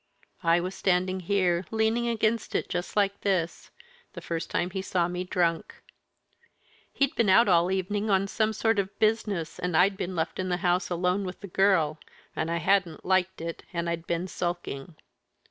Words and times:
I 0.41 0.59
was 0.59 0.73
standing 0.73 1.19
here, 1.19 1.63
leaning 1.69 2.07
against 2.07 2.55
it 2.55 2.67
just 2.69 2.95
like 2.95 3.21
this, 3.21 3.69
the 4.13 4.19
first 4.21 4.49
time 4.49 4.71
he 4.71 4.81
saw 4.81 5.07
me 5.07 5.23
drunk. 5.23 5.75
He'd 6.91 7.13
been 7.13 7.29
out 7.29 7.47
all 7.47 7.67
the 7.67 7.75
evening 7.75 8.09
on 8.09 8.27
some 8.27 8.51
sort 8.51 8.79
of 8.79 8.97
business, 8.97 9.59
and 9.59 9.77
I'd 9.77 9.97
been 9.97 10.15
left 10.15 10.39
in 10.39 10.49
the 10.49 10.57
house 10.57 10.89
alone 10.89 11.23
with 11.23 11.41
the 11.41 11.47
girl, 11.47 11.99
and 12.35 12.49
I 12.49 12.57
hadn't 12.57 13.05
liked 13.05 13.41
it, 13.41 13.61
and 13.73 13.87
I'd 13.87 14.07
been 14.07 14.27
sulking. 14.27 14.95